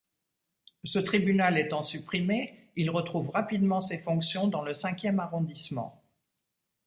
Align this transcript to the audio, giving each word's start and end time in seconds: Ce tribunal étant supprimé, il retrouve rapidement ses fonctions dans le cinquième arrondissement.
Ce 0.83 0.97
tribunal 0.97 1.59
étant 1.59 1.83
supprimé, 1.83 2.71
il 2.75 2.89
retrouve 2.89 3.29
rapidement 3.29 3.81
ses 3.81 3.99
fonctions 3.99 4.47
dans 4.47 4.63
le 4.63 4.73
cinquième 4.73 5.19
arrondissement. 5.19 6.01